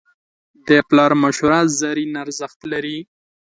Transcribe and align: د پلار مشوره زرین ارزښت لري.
د 0.67 0.69
پلار 0.89 1.11
مشوره 1.23 1.59
زرین 1.79 2.11
ارزښت 2.23 2.59
لري. 2.71 2.97